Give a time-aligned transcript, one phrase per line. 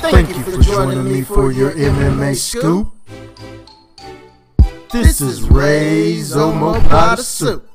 [0.00, 2.92] Thank you for joining me for your MMA scoop.
[4.90, 7.68] This is Ray's Omoplata Soup.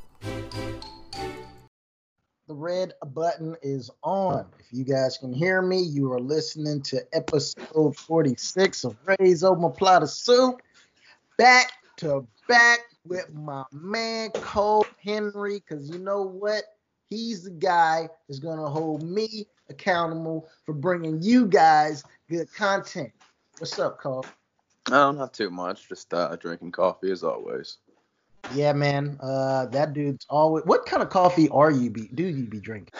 [2.48, 4.48] The red button is on.
[4.60, 10.10] If you guys can hear me, you are listening to episode 46 of Ray's Omoplata
[10.10, 10.60] Soup.
[11.38, 16.64] Back to back with my man Cole Henry, because you know what?
[17.08, 23.12] He's the guy that's going to hold me accountable for bringing you guys good content.
[23.58, 24.26] What's up, Cole?
[24.92, 25.90] Oh, not too much.
[25.90, 27.78] Just uh, drinking coffee as always.
[28.54, 29.18] Yeah, man.
[29.22, 30.66] Uh, that dude's always.
[30.66, 32.10] What kind of coffee are you be?
[32.14, 32.94] Do you be drinking?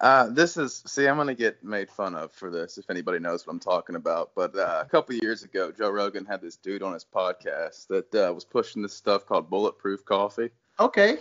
[0.00, 3.46] Uh, this is see, I'm gonna get made fun of for this if anybody knows
[3.46, 4.30] what I'm talking about.
[4.34, 8.14] But uh, a couple years ago, Joe Rogan had this dude on his podcast that
[8.14, 10.48] uh, was pushing this stuff called bulletproof coffee.
[10.80, 11.18] Okay.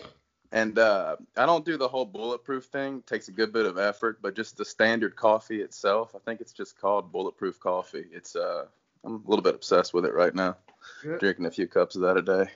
[0.54, 2.98] And uh, I don't do the whole bulletproof thing.
[2.98, 6.42] It takes a good bit of effort, but just the standard coffee itself, I think
[6.42, 8.06] it's just called bulletproof coffee.
[8.12, 8.66] It's uh,
[9.06, 10.58] I'm a little bit obsessed with it right now.
[11.02, 11.20] Good.
[11.20, 12.52] Drinking a few cups of that a day.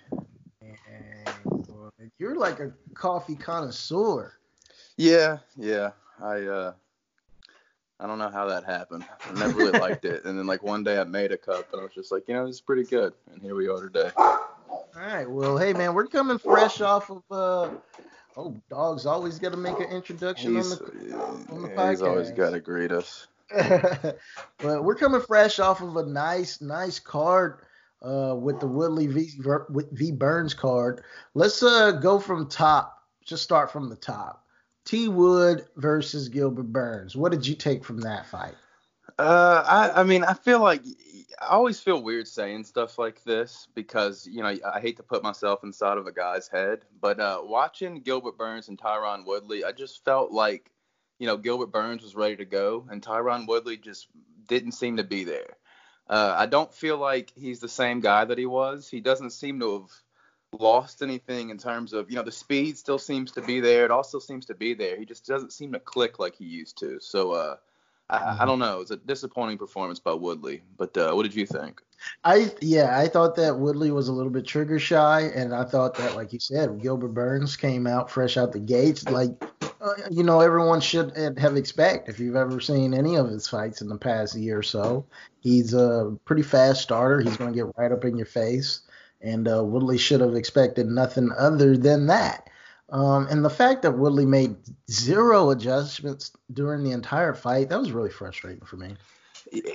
[2.17, 4.33] You're like a coffee connoisseur.
[4.97, 5.91] Yeah, yeah.
[6.21, 6.73] I uh
[7.99, 9.05] I don't know how that happened.
[9.25, 10.25] I never really liked it.
[10.25, 12.33] And then like one day I made a cup and I was just like, you
[12.33, 13.13] know, this is pretty good.
[13.31, 14.11] And here we are today.
[14.95, 15.29] All right.
[15.29, 17.69] Well, hey man, we're coming fresh off of uh
[18.37, 21.15] oh, dogs always got to make an introduction He's, on the
[21.49, 23.27] on the yeah, he's always got to greet us.
[23.51, 27.59] but we're coming fresh off of a nice, nice card
[28.01, 29.31] uh, with the Woodley v,
[29.69, 31.03] with v Burns card.
[31.33, 32.97] Let's uh, go from top.
[33.25, 34.45] Just start from the top.
[34.85, 37.17] T Wood versus Gilbert Burns.
[37.17, 38.55] What did you take from that fight?
[39.19, 40.81] Uh, I, I mean, I feel like
[41.41, 45.23] I always feel weird saying stuff like this because you know I hate to put
[45.23, 49.71] myself inside of a guy's head, but uh, watching Gilbert Burns and Tyron Woodley, I
[49.71, 50.71] just felt like
[51.19, 54.07] you know Gilbert Burns was ready to go and Tyron Woodley just
[54.47, 55.57] didn't seem to be there.
[56.09, 58.89] Uh, I don't feel like he's the same guy that he was.
[58.89, 62.99] He doesn't seem to have lost anything in terms of you know the speed still
[62.99, 63.85] seems to be there.
[63.85, 64.97] It also seems to be there.
[64.97, 66.99] He just doesn't seem to click like he used to.
[66.99, 67.31] So.
[67.31, 67.55] uh
[68.09, 68.75] I, I don't know.
[68.75, 71.81] It was a disappointing performance by Woodley, but uh, what did you think?
[72.23, 75.95] I yeah, I thought that Woodley was a little bit trigger shy, and I thought
[75.95, 79.31] that, like you said, Gilbert Burns came out fresh out the gates, like
[79.81, 83.81] uh, you know everyone should have expect if you've ever seen any of his fights
[83.81, 85.05] in the past year or so.
[85.39, 87.21] He's a pretty fast starter.
[87.21, 88.81] He's going to get right up in your face,
[89.21, 92.49] and uh, Woodley should have expected nothing other than that.
[92.95, 94.55] Um, and the fact that Woodley made
[94.89, 98.95] zero adjustments during the entire fight, that was really frustrating for me.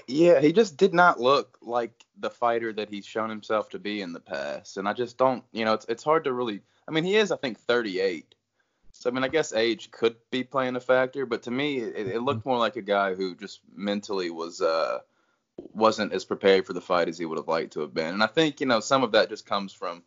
[0.08, 4.00] Yeah, he just did not look like the fighter that he's shown himself to be
[4.00, 6.62] in the past, and I just don't, you know, it's it's hard to really.
[6.88, 8.34] I mean, he is, I think, 38.
[8.92, 12.08] So I mean, I guess age could be playing a factor, but to me, it,
[12.08, 15.00] it looked more like a guy who just mentally was uh
[15.74, 18.14] wasn't as prepared for the fight as he would have liked to have been.
[18.14, 20.02] And I think, you know, some of that just comes from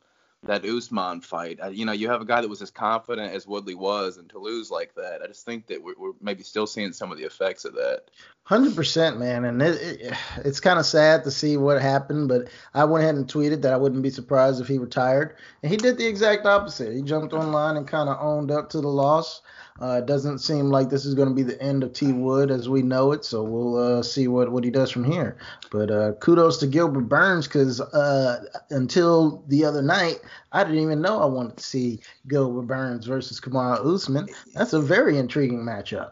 [0.46, 1.60] that Usman fight.
[1.72, 4.40] You know, you have a guy that was as confident as Woodley was, and to
[4.40, 7.24] lose like that, I just think that we're, we're maybe still seeing some of the
[7.24, 8.10] effects of that.
[8.44, 12.28] Hundred percent, man, and it, it, it's kind of sad to see what happened.
[12.28, 15.72] But I went ahead and tweeted that I wouldn't be surprised if he retired, and
[15.72, 16.94] he did the exact opposite.
[16.94, 19.42] He jumped online and kind of owned up to the loss.
[19.82, 22.52] Uh, it doesn't seem like this is going to be the end of T Wood
[22.52, 25.38] as we know it, so we'll uh, see what, what he does from here.
[25.72, 30.20] But uh, kudos to Gilbert Burns because uh, until the other night,
[30.52, 34.30] I didn't even know I wanted to see Gilbert Burns versus Kamaru Usman.
[34.54, 36.12] That's a very intriguing matchup.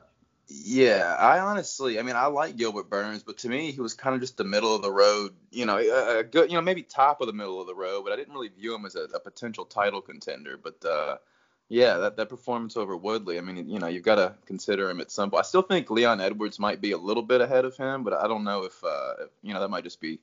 [0.53, 4.15] Yeah, I honestly, I mean, I like Gilbert Burns, but to me, he was kind
[4.15, 7.21] of just the middle of the road, you know, a, good, you know, maybe top
[7.21, 9.19] of the middle of the road, but I didn't really view him as a, a
[9.19, 10.59] potential title contender.
[10.61, 11.17] But uh,
[11.71, 14.99] yeah, that, that performance over Woodley, I mean, you know, you've got to consider him
[14.99, 15.45] at some point.
[15.45, 18.27] I still think Leon Edwards might be a little bit ahead of him, but I
[18.27, 20.19] don't know if, uh, if you know, that might just be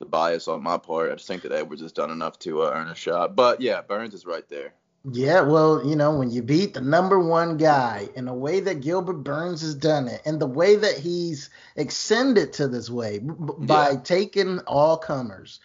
[0.00, 1.10] the bias on my part.
[1.10, 3.34] I just think that Edwards has done enough to uh, earn a shot.
[3.34, 4.74] But yeah, Burns is right there.
[5.12, 8.80] Yeah, well, you know, when you beat the number one guy in the way that
[8.82, 13.32] Gilbert Burns has done it, and the way that he's extended to this way b-
[13.60, 14.00] by Yeah.
[14.00, 15.60] taking all comers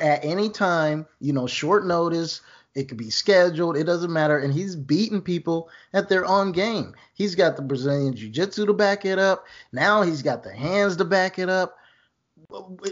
[0.00, 2.40] at any time, you know, short notice,
[2.74, 6.94] it could be scheduled, it doesn't matter, and he's beating people at their own game.
[7.14, 9.46] He's got the Brazilian Jiu Jitsu to back it up.
[9.72, 11.78] Now he's got the hands to back it up.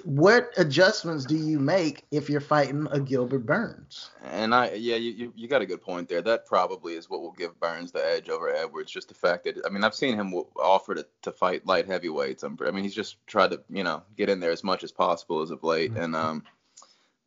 [0.04, 4.10] What adjustments do you make if you're fighting a Gilbert Burns?
[4.24, 6.22] And I, yeah, you, you, you got a good point there.
[6.22, 8.90] That probably is what will give Burns the edge over Edwards.
[8.90, 12.42] Just the fact that, I mean, I've seen him offer to, to fight light heavyweights.
[12.42, 14.90] I'm, I mean, he's just tried to, you know, get in there as much as
[14.90, 15.92] possible as of late.
[15.92, 16.44] And, um,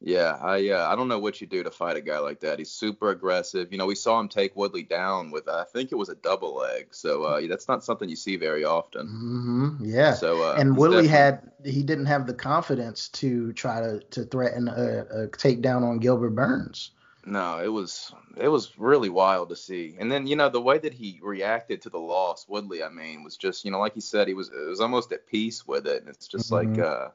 [0.05, 2.59] yeah, I, uh, I don't know what you do to fight a guy like that.
[2.59, 3.71] He's super aggressive.
[3.71, 6.55] You know, we saw him take Woodley down with, I think it was a double
[6.55, 6.89] leg.
[6.91, 9.07] So uh, that's not something you see very often.
[9.07, 9.85] Mm-hmm.
[9.85, 10.13] Yeah.
[10.13, 14.67] So uh, and Woodley had he didn't have the confidence to try to to threaten
[14.67, 16.91] a, a takedown on Gilbert Burns.
[17.25, 19.95] No, it was it was really wild to see.
[19.97, 22.83] And then you know the way that he reacted to the loss, Woodley.
[22.83, 25.25] I mean, was just you know like he said he was it was almost at
[25.25, 26.01] peace with it.
[26.01, 26.75] And it's just mm-hmm.
[26.75, 27.07] like uh,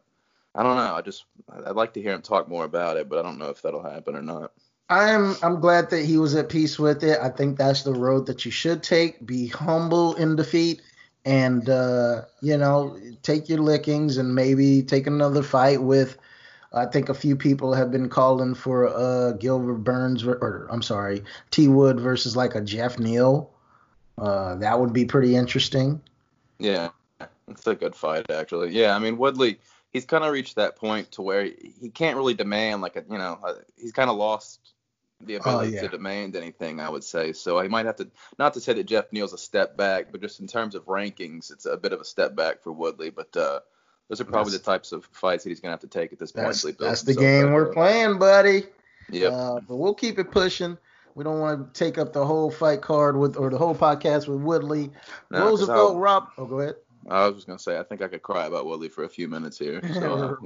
[0.54, 0.94] I don't know.
[0.94, 1.24] I just
[1.66, 3.82] I'd like to hear him talk more about it, but I don't know if that'll
[3.82, 4.52] happen or not.
[4.88, 7.18] I'm I'm glad that he was at peace with it.
[7.20, 9.24] I think that's the road that you should take.
[9.24, 10.82] Be humble in defeat,
[11.24, 16.18] and uh, you know take your lickings, and maybe take another fight with.
[16.72, 20.82] I think a few people have been calling for uh, Gilbert Burns, or, or I'm
[20.82, 23.50] sorry, T Wood versus like a Geoff Neal.
[24.18, 26.00] Uh, that would be pretty interesting.
[26.58, 26.90] Yeah,
[27.48, 28.70] it's a good fight actually.
[28.70, 29.58] Yeah, I mean Woodley
[29.90, 33.18] he's kind of reached that point to where he can't really demand like a you
[33.18, 33.38] know
[33.76, 34.72] he's kind of lost
[35.24, 35.80] the oh, ability oh, yeah.
[35.82, 37.32] to demand anything, I would say.
[37.32, 38.08] So he might have to,
[38.38, 41.52] not to say that Geoff Neal's a step back, but just in terms of rankings,
[41.52, 43.10] it's a bit of a step back for Woodley.
[43.10, 43.60] But uh,
[44.08, 46.12] those are probably that's, the types of fights that he's going to have to take
[46.12, 46.46] at this point.
[46.46, 48.64] That's, that's the game we're playing, buddy.
[49.10, 49.28] Yeah.
[49.28, 50.78] Uh, but we'll keep it pushing.
[51.14, 54.28] We don't want to take up the whole fight card with or the whole podcast
[54.28, 54.90] with Woodley.
[55.30, 56.28] No, Roosevelt Rob.
[56.38, 56.76] Oh, go ahead.
[57.08, 59.28] I was just gonna say I think I could cry about Woodley for a few
[59.28, 59.80] minutes here.
[59.94, 60.38] So,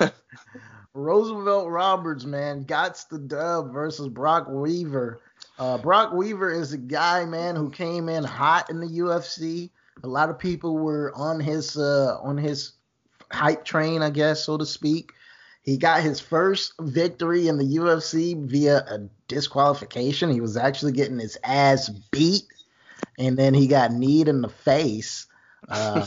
[0.00, 0.10] uh,
[0.94, 5.20] Roosevelt Roberts, man, got the dub versus Brock Weaver.
[5.58, 9.70] Uh, Brock Weaver is a guy, man, who came in hot in the UFC.
[10.02, 12.72] A lot of people were on his uh, on his
[13.30, 15.12] hype train, I guess, so to speak.
[15.62, 20.30] He got his first victory in the UFC via a disqualification.
[20.30, 22.44] He was actually getting his ass beat,
[23.18, 25.26] and then he got kneed in the face
[25.68, 26.06] uh,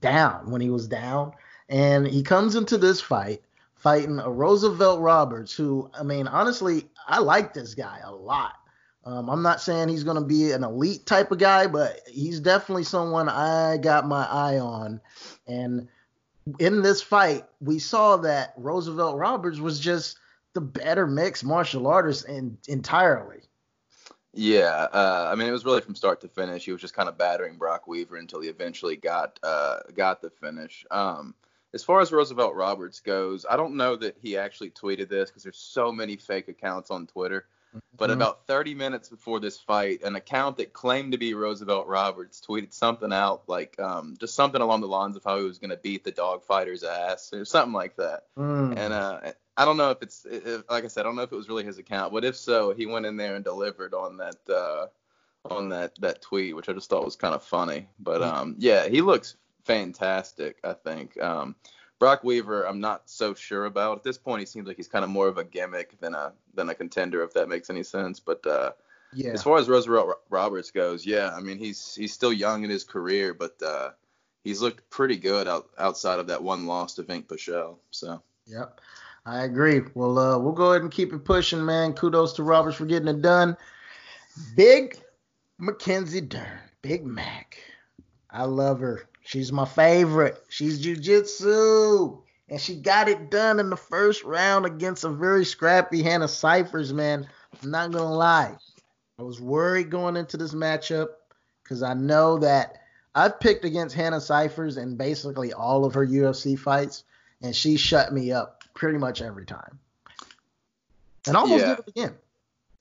[0.00, 1.32] down when he was down.
[1.68, 3.42] And he comes into this fight
[3.78, 8.54] fighting a Roosevelt Roberts, who, I mean, honestly, I like this guy a lot.
[9.04, 12.40] Um, I'm not saying he's going to be an elite type of guy, but he's
[12.40, 15.00] definitely someone I got my eye on.
[15.46, 15.88] And
[16.58, 20.18] in this fight, we saw that Roosevelt Roberts was just
[20.54, 23.47] the better mixed martial artist in, entirely.
[24.40, 26.64] Yeah, uh, I mean, it was really from start to finish.
[26.64, 30.30] He was just kind of battering Brock Weaver until he eventually got uh, got the
[30.30, 30.86] finish.
[30.92, 31.34] Um,
[31.74, 35.42] as far as Roosevelt Roberts goes, I don't know that he actually tweeted this because
[35.42, 37.46] there's so many fake accounts on Twitter.
[37.96, 38.20] But mm-hmm.
[38.20, 42.72] about 30 minutes before this fight, an account that claimed to be Roosevelt Roberts tweeted
[42.72, 45.76] something out like um, just something along the lines of how he was going to
[45.76, 48.24] beat the dog fighter's ass or something like that.
[48.38, 48.76] Mm.
[48.78, 49.20] And uh,
[49.56, 51.48] I don't know if it's if, like I said, I don't know if it was
[51.48, 54.86] really his account, but if so, he went in there and delivered on that uh,
[55.44, 57.88] on that that tweet, which I just thought was kind of funny.
[57.98, 58.32] But mm.
[58.32, 60.58] um, yeah, he looks fantastic.
[60.62, 61.20] I think.
[61.20, 61.56] Um,
[61.98, 63.98] Brock Weaver, I'm not so sure about.
[63.98, 66.32] At this point, he seems like he's kind of more of a gimmick than a
[66.54, 68.20] than a contender, if that makes any sense.
[68.20, 68.72] But uh,
[69.12, 69.30] yeah.
[69.30, 72.84] as far as Roosevelt Roberts goes, yeah, I mean he's he's still young in his
[72.84, 73.90] career, but uh,
[74.44, 77.78] he's looked pretty good out, outside of that one loss to Vinc Pichel.
[77.90, 78.22] So.
[78.46, 78.80] Yep,
[79.26, 79.82] I agree.
[79.94, 81.92] Well, uh, we'll go ahead and keep it pushing, man.
[81.92, 83.56] Kudos to Roberts for getting it done.
[84.56, 84.98] Big
[85.58, 87.58] Mackenzie Dern, Big Mac.
[88.30, 89.08] I love her.
[89.28, 90.42] She's my favorite.
[90.48, 92.22] She's jujitsu.
[92.48, 96.94] And she got it done in the first round against a very scrappy Hannah Cifers,
[96.94, 97.28] man.
[97.62, 98.56] I'm not going to lie.
[99.18, 101.08] I was worried going into this matchup
[101.62, 102.78] because I know that
[103.14, 107.04] I've picked against Hannah Cifers in basically all of her UFC fights,
[107.42, 109.78] and she shut me up pretty much every time.
[111.26, 111.74] And almost yeah.
[111.74, 112.14] did it again.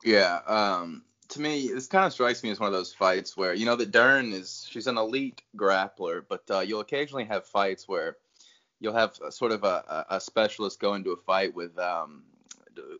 [0.05, 0.39] Yeah.
[0.47, 3.65] Um, to me, this kind of strikes me as one of those fights where you
[3.65, 8.17] know that Dern is she's an elite grappler, but uh, you'll occasionally have fights where
[8.79, 12.23] you'll have a, sort of a, a specialist go into a fight with um,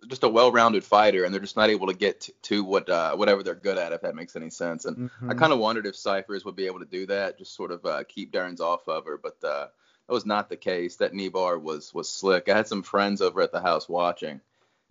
[0.07, 3.15] just a well-rounded fighter, and they're just not able to get to, to what uh,
[3.15, 4.85] whatever they're good at, if that makes any sense.
[4.85, 5.31] And mm-hmm.
[5.31, 7.85] I kind of wondered if Cifers would be able to do that, just sort of
[7.85, 9.67] uh, keep Dern's off of her, but uh,
[10.07, 10.97] that was not the case.
[10.97, 12.49] That knee bar was was slick.
[12.49, 14.41] I had some friends over at the house watching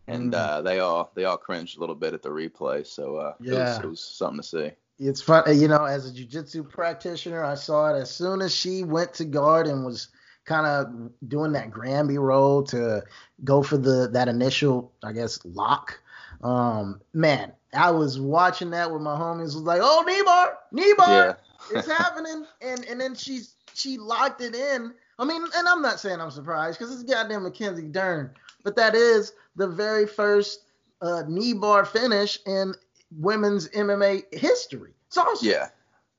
[0.08, 0.36] and mm.
[0.36, 2.86] uh, they all they all cringed a little bit at the replay.
[2.86, 3.52] So uh, yeah.
[3.52, 4.70] it, was, it was something to see.
[4.98, 5.84] It's fun, you know.
[5.84, 9.84] As a jujitsu practitioner, I saw it as soon as she went to guard and
[9.84, 10.08] was
[10.46, 13.02] kind of doing that Granby roll to
[13.44, 16.00] go for the that initial, I guess, lock.
[16.42, 19.54] Um, man, I was watching that with my homies.
[19.54, 21.78] Was like, oh, Kneebar, Kneebar, yeah.
[21.78, 23.40] it's happening, and and then she
[23.75, 24.94] she locked it in.
[25.18, 28.30] I mean, and I'm not saying I'm surprised because it's goddamn Mackenzie Dern,
[28.66, 30.64] but that is the very first
[31.00, 32.75] uh, knee bar finish in
[33.16, 34.90] women's MMA history.
[35.06, 35.49] It's awesome.
[35.49, 35.68] Yeah,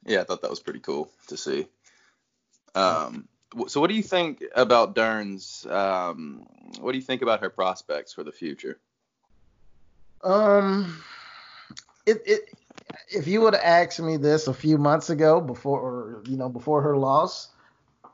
[0.06, 1.68] yeah, I thought that was pretty cool to see.
[2.74, 3.28] Um,
[3.68, 5.66] so what do you think about Dern's?
[5.66, 6.48] Um,
[6.80, 8.80] what do you think about her prospects for the future?
[10.24, 11.04] Um,
[12.06, 12.58] it it
[13.10, 16.82] if you would have asked me this a few months ago before you know before
[16.82, 17.50] her loss,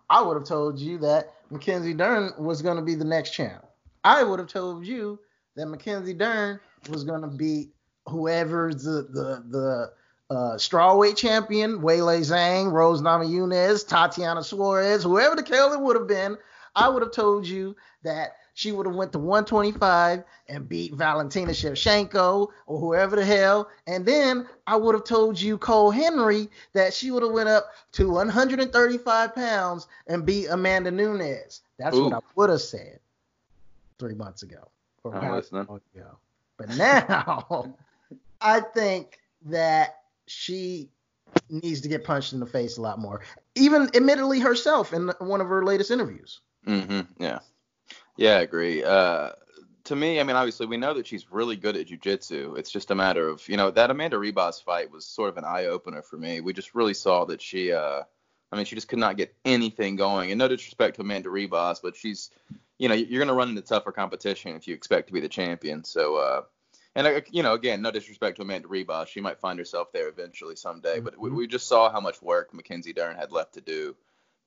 [0.10, 3.63] I would have told you that Mackenzie Dern was going to be the next champ.
[4.04, 5.20] I would have told you
[5.56, 7.74] that Mackenzie Dern was going to beat
[8.08, 9.94] whoever's the the the
[10.30, 16.08] uh, strawweight champion, Weili Zhang, Rose Namajunas, Tatiana Suarez, whoever the hell it would have
[16.08, 16.38] been.
[16.76, 21.52] I would have told you that she would have went to 125 and beat Valentina
[21.52, 23.70] Shevchenko or whoever the hell.
[23.86, 27.72] And then I would have told you Cole Henry that she would have went up
[27.94, 31.62] to 135 pounds and beat Amanda Nunes.
[31.78, 32.06] That's Ooh.
[32.06, 33.00] what I would have said
[34.04, 34.70] three months ago
[35.06, 35.62] or I'm listening.
[35.62, 36.18] ago.
[36.58, 37.74] But now
[38.42, 39.96] I think that
[40.28, 40.90] she
[41.50, 43.22] needs to get punched in the face a lot more.
[43.56, 46.42] Even admittedly herself in one of her latest interviews.
[46.68, 47.02] Mm-hmm.
[47.18, 47.40] Yeah.
[48.18, 48.84] Yeah, I agree.
[48.84, 49.32] Uh,
[49.86, 52.58] to me, I mean, obviously, we know that she's really good at jujitsu.
[52.58, 55.46] It's just a matter of, you know, that Amanda Ribas fight was sort of an
[55.46, 56.42] eye opener for me.
[56.42, 58.02] We just really saw that she, uh,
[58.52, 60.32] I mean, she just could not get anything going.
[60.32, 62.30] And no disrespect to Amanda Ribas, but she's,
[62.84, 65.30] you know, you're going to run into tougher competition if you expect to be the
[65.30, 65.86] champion.
[65.86, 66.42] So, uh,
[66.96, 70.10] and uh, you know, again, no disrespect to Amanda Ribas, she might find herself there
[70.10, 71.00] eventually someday.
[71.00, 71.38] But we, mm-hmm.
[71.38, 73.96] we just saw how much work Mackenzie Dern had left to do.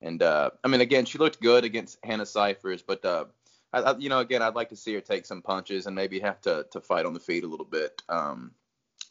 [0.03, 3.25] And uh, I mean, again, she looked good against Hannah Cifers, but uh,
[3.73, 6.21] I, I, you know, again, I'd like to see her take some punches and maybe
[6.21, 8.51] have to to fight on the feet a little bit um,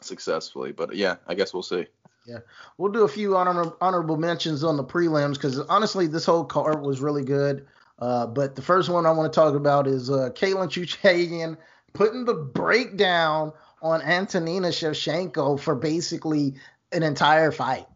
[0.04, 0.72] successfully.
[0.72, 1.88] But yeah, I guess we'll see.
[2.28, 2.40] Yeah,
[2.78, 6.84] we'll do a few honor, honorable mentions on the prelims because honestly, this whole card
[6.84, 7.66] was really good.
[8.00, 11.58] Uh, but the first one I want to talk about is uh, Katlyn Chookagian
[11.94, 16.56] putting the breakdown on Antonina Shevchenko for basically
[16.92, 17.88] an entire fight.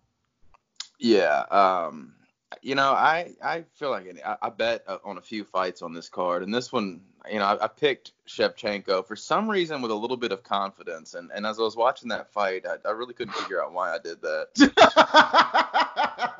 [0.99, 2.13] Yeah, um,
[2.61, 5.93] you know, I I feel like I, I, bet uh, on a few fights on
[5.93, 7.01] this card, and this one,
[7.31, 11.13] you know, I, I, picked Shevchenko for some reason with a little bit of confidence,
[11.13, 13.93] and and as I was watching that fight, I, I really couldn't figure out why
[13.93, 14.47] I did that.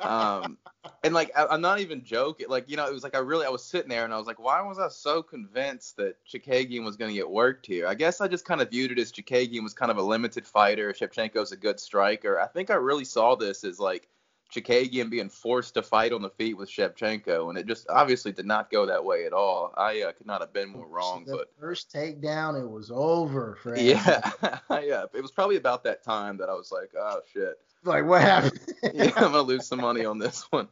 [0.00, 0.58] um,
[1.02, 3.46] and like I, am not even joking, like you know, it was like I really
[3.46, 6.84] I was sitting there and I was like, why was I so convinced that Chookagian
[6.84, 7.86] was going to get worked here?
[7.86, 10.46] I guess I just kind of viewed it as Chookagian was kind of a limited
[10.46, 12.38] fighter, Shevchenko's a good striker.
[12.38, 14.08] I think I really saw this as like
[14.52, 18.46] Chookagian being forced to fight on the feet with Shevchenko, and it just obviously did
[18.46, 19.72] not go that way at all.
[19.76, 21.24] I uh, could not have been more wrong.
[21.24, 23.56] The but first takedown, it was over.
[23.62, 24.32] For yeah,
[24.70, 25.04] yeah.
[25.14, 27.58] It was probably about that time that I was like, oh shit.
[27.84, 28.60] Like what happened?
[28.94, 30.68] yeah, I'm gonna lose some money on this one.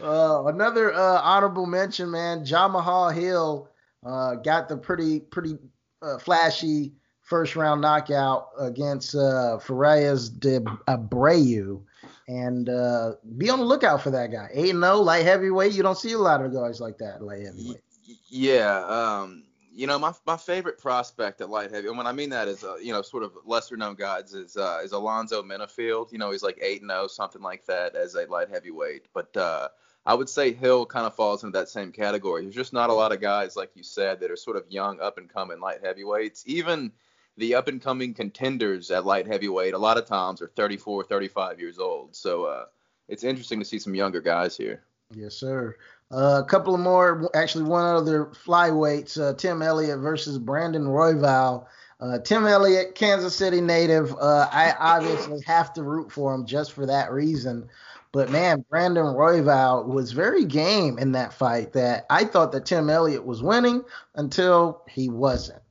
[0.00, 2.44] Uh, another uh, honorable mention, man.
[2.44, 3.68] Jamahal Hill
[4.04, 5.58] uh, got the pretty pretty
[6.02, 11.82] uh, flashy first round knockout against uh, Fares de Abreu
[12.30, 14.48] and uh, be on the lookout for that guy.
[14.52, 15.72] Eight and zero oh, light heavyweight.
[15.72, 17.82] You don't see a lot of guys like that light heavyweight.
[18.28, 18.84] Yeah.
[18.86, 19.44] Um,
[19.80, 22.62] you know, my my favorite prospect at light heavy, and when I mean that is,
[22.62, 26.12] uh, you know, sort of lesser known guys, is uh, is Alonzo Menifield.
[26.12, 29.06] You know, he's like eight and zero, oh, something like that, as a light heavyweight.
[29.14, 29.68] But uh,
[30.04, 32.42] I would say Hill kind of falls into that same category.
[32.42, 35.00] There's just not a lot of guys, like you said, that are sort of young,
[35.00, 36.44] up and coming light heavyweights.
[36.46, 36.92] Even
[37.38, 41.58] the up and coming contenders at light heavyweight a lot of times are 34, 35
[41.58, 42.14] years old.
[42.14, 42.64] So uh,
[43.08, 44.82] it's interesting to see some younger guys here.
[45.14, 45.76] Yes, sir.
[46.12, 51.66] Uh, a couple of more, actually, one other flyweights uh, Tim Elliott versus Brandon Royval.
[52.00, 54.12] Uh, Tim Elliott, Kansas City native.
[54.14, 57.68] Uh, I obviously have to root for him just for that reason.
[58.12, 61.74] But man, Brandon Royval was very game in that fight.
[61.74, 63.84] That I thought that Tim Elliott was winning
[64.16, 65.62] until he wasn't.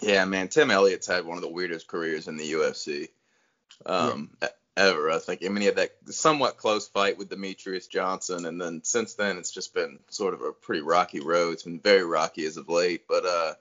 [0.00, 3.08] Yeah, man, Tim Elliott's had one of the weirdest careers in the UFC
[3.84, 4.48] um, yeah.
[4.76, 5.10] Ever.
[5.10, 5.42] I think.
[5.44, 9.38] I mean, he had that somewhat close fight with Demetrious Johnson, and then since then
[9.38, 11.54] it's just been sort of a pretty rocky road.
[11.54, 13.54] It's been very rocky as of late, but uh,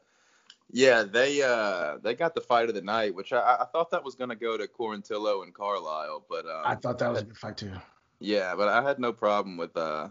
[0.72, 4.04] yeah, they uh, they got the fight of the night, which I, I thought that
[4.04, 7.26] was going to go to Quarantillo and Carlyle, but um, I thought that was a
[7.26, 7.72] good fight too.
[8.20, 10.10] Yeah, but I had no problem with uh,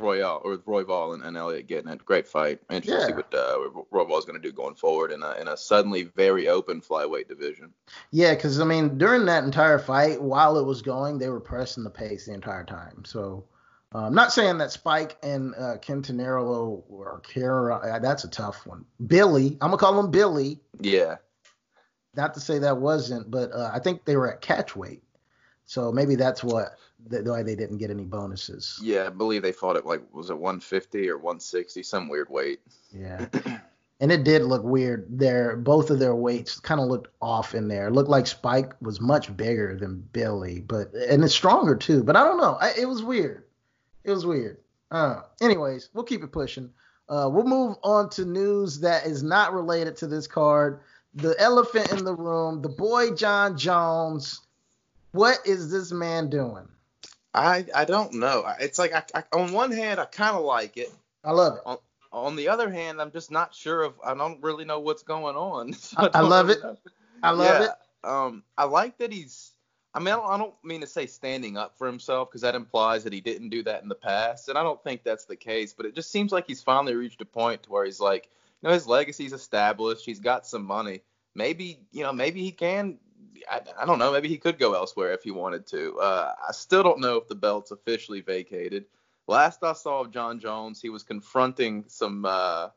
[0.00, 2.04] Royale or Royval and, and Elliott getting it.
[2.04, 2.60] Great fight.
[2.70, 3.00] Interesting yeah.
[3.00, 3.58] to see what uh,
[3.92, 7.28] Royval is going to do going forward in a, in a suddenly very open flyweight
[7.28, 7.72] division.
[8.10, 11.84] Yeah, because I mean during that entire fight, while it was going, they were pressing
[11.84, 13.04] the pace the entire time.
[13.04, 13.44] So
[13.94, 18.66] uh, I'm not saying that Spike and uh, Quintanero or Kara, uh, that's a tough
[18.66, 18.84] one.
[19.06, 20.60] Billy, I'm gonna call him Billy.
[20.80, 21.16] Yeah.
[22.14, 25.02] Not to say that wasn't, but uh, I think they were at catch weight.
[25.66, 28.80] So maybe that's what the, why they didn't get any bonuses.
[28.82, 32.60] Yeah, I believe they fought at like was it 150 or 160, some weird weight.
[32.92, 33.26] Yeah.
[34.00, 35.06] and it did look weird.
[35.08, 37.88] Their both of their weights kind of looked off in there.
[37.88, 42.02] It looked like Spike was much bigger than Billy, but and it's stronger too.
[42.02, 42.56] But I don't know.
[42.60, 43.44] I, it was weird.
[44.04, 44.58] It was weird.
[44.90, 46.70] Uh, anyways, we'll keep it pushing.
[47.08, 50.80] Uh, we'll move on to news that is not related to this card.
[51.14, 54.42] The elephant in the room, the boy Jon Jones.
[55.16, 56.68] What is this man doing?
[57.32, 58.44] I I don't know.
[58.60, 60.92] It's like I, I on one hand I kind of like it.
[61.24, 61.62] I love it.
[61.66, 61.78] On,
[62.12, 63.94] on the other hand, I'm just not sure of.
[64.04, 65.72] I don't really know what's going on.
[65.76, 66.64] So I, I, love really it.
[66.64, 66.76] Know.
[67.22, 68.08] I love yeah, it.
[68.08, 69.52] Um, I like that he's.
[69.94, 72.54] I mean, I don't, I don't mean to say standing up for himself because that
[72.54, 75.36] implies that he didn't do that in the past, and I don't think that's the
[75.36, 75.72] case.
[75.72, 78.28] But it just seems like he's finally reached a point to where he's like,
[78.60, 80.04] you know, his legacy's established.
[80.04, 81.02] He's got some money.
[81.34, 82.98] Maybe, you know, maybe he can.
[83.50, 84.12] I, I don't know.
[84.12, 85.98] Maybe he could go elsewhere if he wanted to.
[85.98, 88.86] Uh, I still don't know if the belt's officially vacated.
[89.28, 92.68] Last I saw of Jon Jones, he was confronting some uh,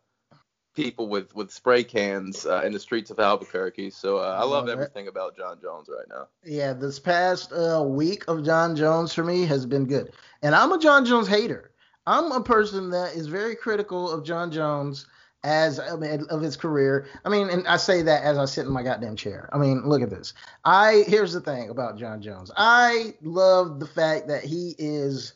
[0.76, 3.90] people with with spray cans uh, in the streets of Albuquerque.
[3.92, 6.28] So uh, I love everything about Jon Jones right now.
[6.44, 10.12] Yeah, this past uh, week of Jon Jones for me has been good,
[10.42, 11.72] and I'm a Jon Jones hater.
[12.08, 15.06] I'm a person that is very critical of Jon Jones
[15.44, 17.08] as I mean, of his career.
[17.24, 19.50] I mean, and I say that as I sit in my goddamn chair.
[19.54, 20.34] I mean, look at this.
[20.66, 22.52] I here's the thing about Jon Jones.
[22.58, 25.34] I love the fact that he is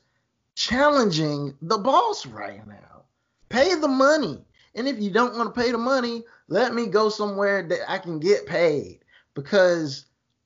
[0.55, 3.03] challenging the boss right now.
[3.49, 4.43] Pay the money.
[4.75, 7.99] And if you don't want to pay the money, let me go somewhere that I
[7.99, 8.99] can get paid.
[9.35, 10.05] Because,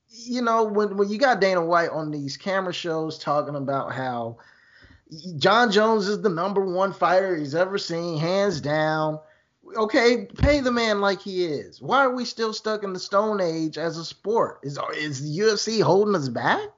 [0.10, 4.38] you know, when, when you got Dana White on these camera shows talking about how
[5.38, 9.20] Jon Jones is the number one fighter he's ever seen, hands down.
[9.76, 11.82] Okay, pay the man like he is.
[11.82, 14.60] Why are we still stuck in the Stone Age as a sport?
[14.64, 16.70] Is is the UFC holding us back?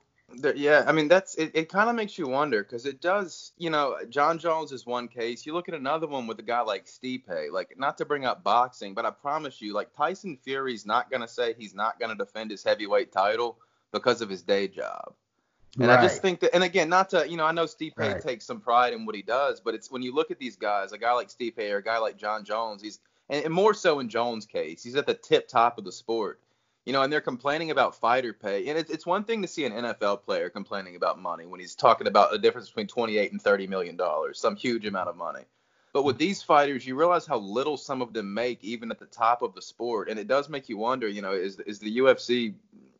[0.55, 1.51] yeah, I mean that's it.
[1.53, 3.51] It kind of makes you wonder because it does.
[3.57, 5.45] You know, Jon Jones is one case.
[5.45, 7.51] You look at another one with a guy like Stipe.
[7.51, 11.27] Like, not to bring up boxing, but I promise you, like Tyson Fury's not gonna
[11.27, 13.57] say he's not gonna defend his heavyweight title
[13.91, 15.13] because of his day job.
[15.77, 15.99] And right.
[15.99, 18.19] I just think that, and again, not to, you know, I know Stipe right.
[18.19, 20.91] takes some pride in what he does, but it's when you look at these guys,
[20.91, 22.99] a guy like Steve Stipe or a guy like Jon Jones, he's,
[23.29, 26.39] and, and more so in Jones' case, he's at the tip top of the sport
[26.89, 28.67] you know, and they're complaining about fighter pay.
[28.67, 31.75] And it's, it's one thing to see an NFL player complaining about money when he's
[31.75, 35.43] talking about a difference between 28 and 30 million dollars, some huge amount of money.
[35.93, 39.05] But with these fighters, you realize how little some of them make, even at the
[39.05, 41.07] top of the sport, and it does make you wonder.
[41.07, 42.53] You know, is is the UFC,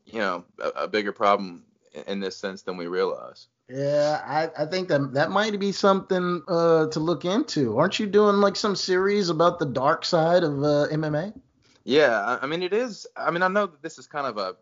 [0.05, 1.63] you know, a, a bigger problem
[2.07, 3.47] in this sense than we realize?
[3.69, 7.77] Yeah, I, I think that that might be something uh, to look into.
[7.77, 11.39] Aren't you doing like some series about the dark side of uh, MMA?
[11.83, 13.07] Yeah, I mean it is.
[13.15, 14.55] I mean I know that this is kind of a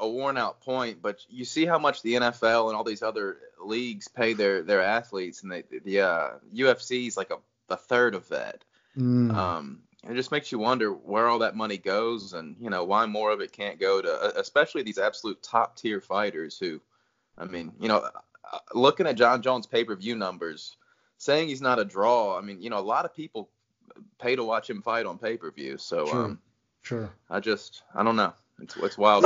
[0.00, 3.38] a worn out point, but you see how much the NFL and all these other
[3.62, 8.14] leagues pay their their athletes, and they, the uh, UFC is like a, a third
[8.14, 8.64] of that.
[8.96, 9.34] Mm.
[9.34, 13.06] Um, it just makes you wonder where all that money goes, and you know why
[13.06, 16.80] more of it can't go to, especially these absolute top tier fighters who,
[17.38, 20.76] I mean, you know, uh, looking at jon Jones pay per view numbers,
[21.18, 22.38] saying he's not a draw.
[22.38, 23.50] I mean, you know, a lot of people
[24.18, 26.12] pay to watch him fight on pay per view, so.
[26.12, 26.38] Um,
[26.84, 27.10] Sure.
[27.30, 28.34] I just I don't know.
[28.60, 29.24] It's it's wild.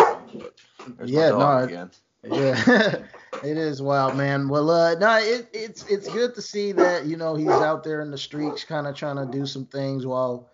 [1.05, 1.91] yeah, no, again.
[2.25, 3.03] yeah,
[3.45, 4.49] it is wild, man.
[4.49, 8.01] Well, uh, no, it, it's it's good to see that you know he's out there
[8.01, 10.49] in the streets, kind of trying to do some things while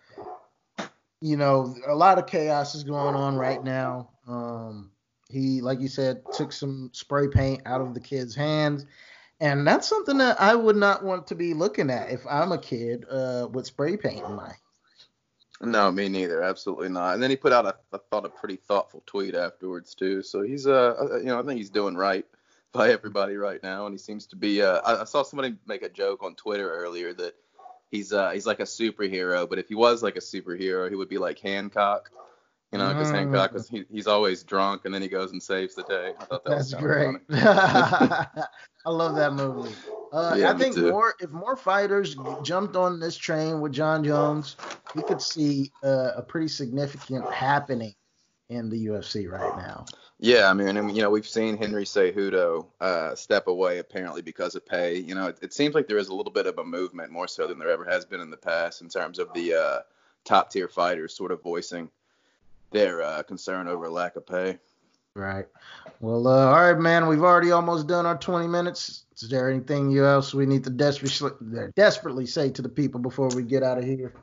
[1.24, 4.10] you know a lot of chaos is going on right now.
[4.28, 4.90] Um,
[5.30, 8.84] he, like you said, took some spray paint out of the kid's hands,
[9.40, 12.58] and that's something that I would not want to be looking at if I'm a
[12.58, 14.52] kid uh, with spray paint in my
[15.60, 16.42] no, me neither.
[16.42, 17.14] Absolutely not.
[17.14, 20.22] And then he put out, a, I thought, a pretty thoughtful tweet afterwards too.
[20.22, 22.26] So he's, uh, uh, you know, I think he's doing right
[22.72, 24.60] by everybody right now, and he seems to be.
[24.60, 27.34] Uh, I, I saw somebody make a joke on Twitter earlier that
[27.94, 31.08] he's, uh, he's like a superhero, but if he was like a superhero, he would
[31.08, 32.10] be like Hancock.
[32.72, 33.14] You know, because mm.
[33.14, 36.12] Hancock was he, he's always drunk and then he goes and saves the day.
[36.18, 37.16] I thought that That's was great.
[37.30, 39.72] I love that movie.
[40.12, 44.56] Uh, yeah, I think more if more fighters jumped on this train with Jon Jones,
[44.96, 47.94] we could see uh, a pretty significant happening
[48.48, 49.84] in the UFC right now.
[50.24, 54.64] Yeah, I mean, you know, we've seen Henry Cejudo uh, step away apparently because of
[54.64, 54.96] pay.
[54.96, 57.28] You know, it, it, seems like there is a little bit of a movement more
[57.28, 59.78] so than there ever has been in the past in terms of the uh,
[60.24, 61.90] top tier fighters sort of voicing
[62.70, 64.58] their uh, concern over lack of pay.
[65.14, 65.44] Right.
[66.00, 67.06] Well, uh, all right, man.
[67.06, 69.04] We've already almost done our 20 minutes.
[69.18, 73.42] Is there anything else we need to desperately desperately say to the people before we
[73.42, 74.14] get out of here?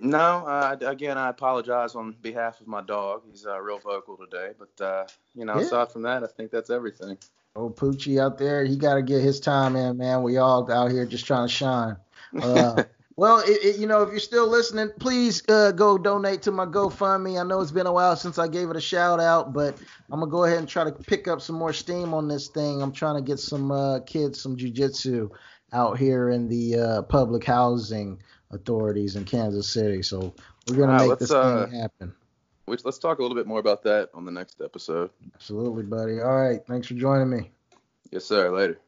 [0.00, 0.46] No.
[0.46, 3.22] Uh, again, I apologize on behalf of my dog.
[3.30, 5.62] He's uh, real vocal today, but uh, you know, yeah.
[5.62, 7.18] aside from that, I think that's everything.
[7.56, 10.22] Old Poochie out there, he got to get his time in, man.
[10.22, 11.96] We all out here just trying to shine.
[12.40, 12.84] Uh,
[13.18, 16.66] Well, it, it, you know, if you're still listening, please uh, go donate to my
[16.66, 17.40] GoFundMe.
[17.40, 19.76] I know it's been a while since I gave it a shout out, but
[20.12, 22.80] I'm gonna go ahead and try to pick up some more steam on this thing.
[22.80, 25.32] I'm trying to get some uh, kids some jujitsu
[25.72, 30.02] out here in the uh, public housing authorities in Kansas City.
[30.02, 30.34] So
[30.68, 32.14] we're gonna make this thing uh, happen.
[32.66, 35.10] Which let's talk a little bit more about that on the next episode.
[35.34, 36.20] Absolutely, buddy.
[36.20, 37.50] All right, thanks for joining me.
[38.10, 38.54] Yes, sir.
[38.54, 38.78] Later.